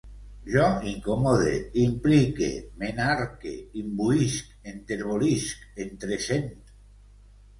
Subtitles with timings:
[0.51, 0.61] Jo
[0.91, 1.51] incomode,
[1.81, 2.47] implique,
[2.79, 3.53] m'enarque,
[3.83, 6.51] imbuïsc, enterbolisc, entresent